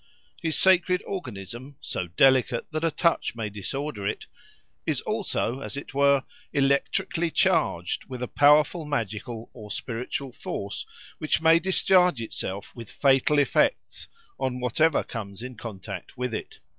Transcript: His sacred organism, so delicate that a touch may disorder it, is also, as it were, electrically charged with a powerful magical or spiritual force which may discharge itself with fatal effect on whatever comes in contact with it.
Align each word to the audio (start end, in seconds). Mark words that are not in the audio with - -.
His 0.41 0.57
sacred 0.57 1.03
organism, 1.05 1.77
so 1.79 2.07
delicate 2.07 2.65
that 2.71 2.83
a 2.83 2.89
touch 2.89 3.35
may 3.35 3.51
disorder 3.51 4.07
it, 4.07 4.25
is 4.83 4.99
also, 5.01 5.59
as 5.59 5.77
it 5.77 5.93
were, 5.93 6.23
electrically 6.51 7.29
charged 7.29 8.05
with 8.05 8.23
a 8.23 8.27
powerful 8.27 8.83
magical 8.83 9.51
or 9.53 9.69
spiritual 9.69 10.31
force 10.31 10.87
which 11.19 11.39
may 11.39 11.59
discharge 11.59 12.19
itself 12.19 12.75
with 12.75 12.89
fatal 12.89 13.37
effect 13.37 14.07
on 14.39 14.59
whatever 14.59 15.03
comes 15.03 15.43
in 15.43 15.53
contact 15.55 16.17
with 16.17 16.33
it. 16.33 16.61